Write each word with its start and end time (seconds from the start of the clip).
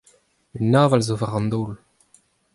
Un 0.61 0.75
aval 0.83 1.01
zo 1.07 1.15
war 1.19 1.33
an 1.37 1.47
daol. 1.51 1.73